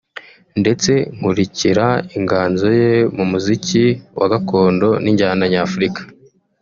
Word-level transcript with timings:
ndetse 0.61 0.91
nkurikira 1.15 1.87
inganzo 2.17 2.67
ye 2.81 2.93
mu 3.17 3.23
muziki 3.31 3.85
wa 4.19 4.27
gakondo 4.33 4.87
n’injyana 5.03 5.43
nyafurika 5.53 6.01